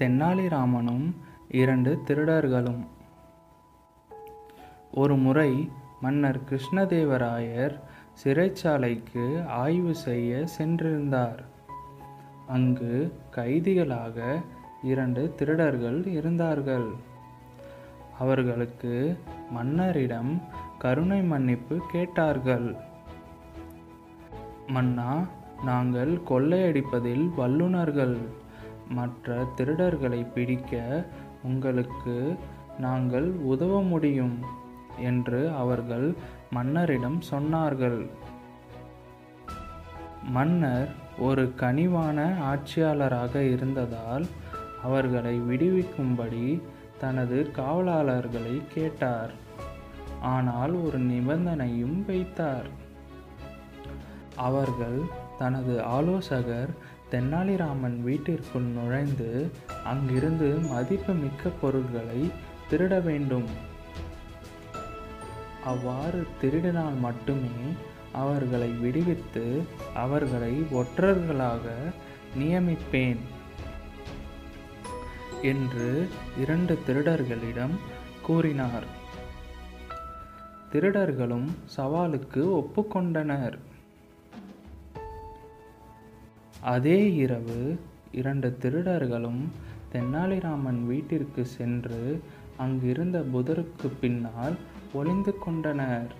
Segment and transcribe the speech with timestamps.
[0.00, 1.14] தெனாலிராமனும்
[1.48, 2.86] இரண்டு திருடர்களும்.
[4.94, 7.80] ஒரு முறை மன்னர் கிருஷ்ணதேவராயர்
[8.24, 11.38] சிறைச்சாலைக்கு ஆய்வு செய்ய சென்றிருந்தார்.
[12.48, 14.40] அங்கு கைதிகளாக
[14.82, 16.88] இரண்டு திருடர்கள் இருந்தார்கள்.
[18.18, 19.18] அவர்களுக்கு
[19.50, 20.42] மன்னரிடம்
[20.78, 22.76] கருணை மன்னிப்பு கேட்டார்கள்.
[24.66, 25.26] மன்னா
[25.64, 28.18] நாங்கள் கொள்ளையடிப்பதில் வல்லுனர்கள்
[28.90, 30.80] மற்ற திருடர்களை பிடிக்க
[31.42, 32.16] உங்களுக்கு
[32.78, 34.36] நாங்கள் உதவ முடியும்
[34.98, 36.06] என்று அவர்கள்
[36.50, 38.00] மன்னரிடம் சொன்னார்கள்.
[40.26, 42.18] மன்னர் ஒரு கனிவான
[42.50, 44.26] ஆட்சியாளராக இருந்ததால்
[44.84, 46.46] அவர்களை விடுவிக்கும்படி
[47.00, 49.32] தனது காவலாளர்களை கேட்டார்.
[50.20, 52.68] ஆனால் ஒரு நிபந்தனையும் வைத்தார்.
[54.36, 54.98] அவர்கள்
[55.38, 56.72] தனது ஆலோசகர்
[57.10, 59.50] தெனாலிராமன் வீட்டிற்குள் நுழைந்து
[59.84, 62.30] அங்கிருந்து மதிப்புமிக்க பொருள்களை
[62.70, 63.48] திருட வேண்டும்.
[65.64, 67.72] அவ்வாறு திருடினால் மட்டுமே
[68.12, 69.62] அவர்களை விடுவித்து
[69.94, 71.60] அவர்களை ஒற்றர்களாக
[72.38, 73.20] நியமிப்பேன்
[75.42, 76.08] என்று
[76.40, 77.76] இரண்டு திருடர்களிடம்
[78.22, 78.84] கூறினார்.
[80.72, 83.58] திருடர்களும் சவாலுக்கு ஒப்புக்கொண்டனர்.
[86.60, 87.78] அதே இரவு
[88.12, 89.48] இரண்டு திருடர்களும்
[89.92, 92.22] தெனாலிராமன் வீட்டிற்கு சென்று
[92.56, 94.56] அங்கிருந்த புதருக்கு பின்னால்
[94.92, 96.14] ஒளிந்து கொண்டனர்.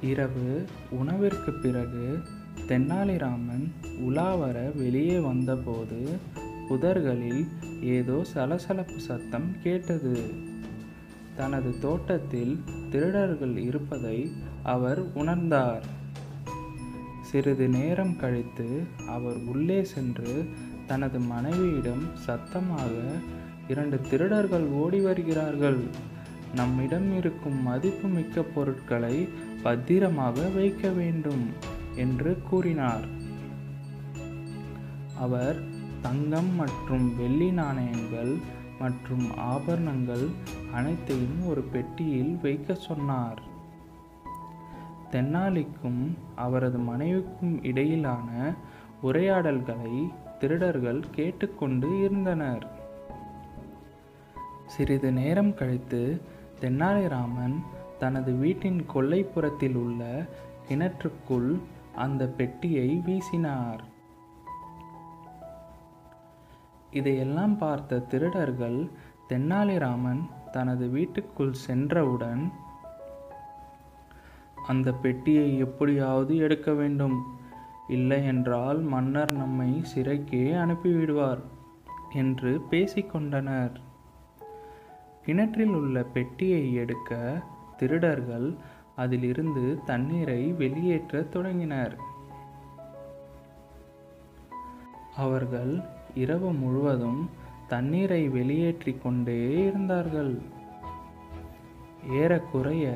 [0.00, 2.18] இரவு உணவிற்கு பிறகு
[2.68, 6.16] தென்னாலிராமன் உலாவர வெளியே வந்தபோது
[6.68, 7.46] புதர்களில்
[7.82, 10.30] ஏதோ சலசலப்பு சத்தம் கேட்டது.
[11.36, 15.98] தனது தோட்டத்தில் திருடர்கள் இருப்பதை அவர் உணர்ந்தார்.
[17.30, 18.68] சிறிது நேரம் கழித்து
[19.06, 20.32] அவர் உள்ளே சென்று
[20.86, 22.92] தனது மனைவியிடம் சத்தமாக
[23.68, 25.80] இரண்டு திருடர்கள் ஓடி வருகிறார்கள்.
[26.54, 29.28] நம்மிடம் இருக்கும் மதிப்புமிக்க பொருட்களை
[29.62, 31.44] பத்திரமாக வைக்க வேண்டும்
[31.94, 33.06] என்று கூறினார்.
[35.18, 35.60] அவர்
[36.02, 38.34] தங்கம் மற்றும் வெள்ளி நாணயங்கள்
[38.78, 40.26] மற்றும் ஆபரணங்கள்
[40.72, 43.40] அனைத்தையும் ஒரு பெட்டியில் வைக்க சொன்னார்.
[45.12, 48.54] தென்னாலிக்கும் அவரது மனைவிக்கும் இடையிலான
[49.02, 52.66] உரையாடல்களை திருடர்கள் கேட்டுக்கொண்டு இருந்தனர்.
[54.66, 56.20] சிறிது நேரம் கழித்து
[56.60, 57.56] தென்னாலிராமன்
[57.98, 60.26] தனது வீட்டின் கொல்லைப்புறத்தில் உள்ள
[60.68, 61.60] கிணற்றுக்குள்
[61.96, 63.80] அந்த பெட்டியை வீசினார்.
[66.90, 68.90] இதையெல்லாம் பார்த்த திருடர்கள்
[69.28, 70.20] தென்னாலிராமன்
[70.52, 72.52] தனது வீட்டுக்குள் சென்றவுடன்
[74.70, 77.16] அந்த பெட்டியை எப்படியாவது எடுக்க வேண்டும்.
[77.88, 81.42] இல்லையென்றால் மன்னர் நம்மை சிறைக்கே அனுப்பிவிடுவார்
[82.12, 83.76] என்று பேசிக்கொண்டனர்
[85.24, 87.18] கிணற்றில் உள்ள பெட்டியை எடுக்க
[87.78, 88.48] திருடர்கள்
[88.96, 91.94] அதிலிருந்து தண்ணீரை வெளியேற்றத் தொடங்கினர்.
[95.16, 95.72] அவர்கள்
[96.14, 97.20] இரவு முழுவதும்
[97.68, 100.32] தண்ணீரை வெளியேற்றிக் கொண்டே இருந்தார்கள்.
[102.08, 102.86] ஏறக்குறைய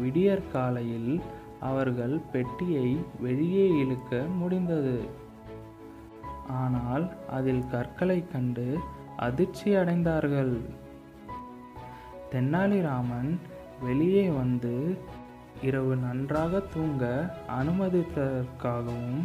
[0.00, 1.20] விடியற் காலையில்
[1.60, 5.04] அவர்கள் பெட்டியை வெளியே இழுக்க முடிந்தது.
[6.48, 8.78] ஆனால் அதில் கற்களை கண்டு
[9.16, 10.60] அதிர்ச்சி அடைந்தார்கள்.
[12.32, 13.38] தென்னாலிராமன்
[13.82, 14.96] வெளியே வந்து
[15.62, 19.20] இரவு நன்றாக தூங்க அனுமதித்ததற்காகவும்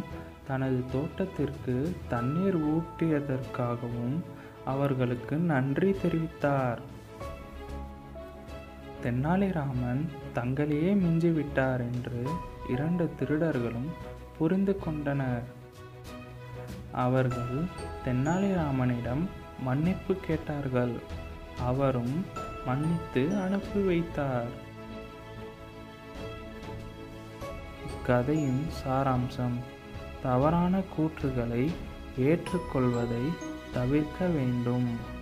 [0.46, 4.16] தனது தோட்டத்திற்கு தண்ணீர் ஊட்டியதற்காகவும்
[4.64, 6.78] அவர்களுக்கு நன்றி தெரிவித்தார்.
[9.02, 10.02] தென்னாலிராமன்
[10.34, 12.26] தங்களையே மிஞ்சிவிட்டார் என்று
[12.68, 13.90] இரண்டு திருடர்களும்
[14.38, 15.42] புரிந்து கொண்டனர்.
[16.92, 17.60] அவர்கள்
[18.04, 19.24] தென்னாலிராமனிடம்
[19.60, 20.94] மன்னிப்பு கேட்டார்கள்.
[21.60, 22.26] அவரும்
[22.66, 24.70] மன்னித்து அனுப்பி வைத்தார்.
[27.88, 29.56] இக்கதையின் சாராம்சம்
[30.22, 31.72] தவறான கூற்றுகளை
[32.18, 33.24] ஏற்றுக்கொள்வதை
[33.72, 35.20] தவிர்க்க வேண்டும்.